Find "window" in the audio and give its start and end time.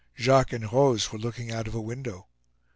1.79-2.25